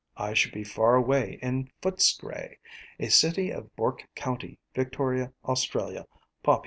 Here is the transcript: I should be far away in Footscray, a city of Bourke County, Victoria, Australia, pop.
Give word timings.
I 0.17 0.33
should 0.33 0.51
be 0.51 0.63
far 0.63 0.95
away 0.95 1.37
in 1.43 1.69
Footscray, 1.83 2.55
a 2.99 3.09
city 3.09 3.51
of 3.51 3.75
Bourke 3.75 4.03
County, 4.15 4.57
Victoria, 4.73 5.31
Australia, 5.45 6.07
pop. 6.41 6.59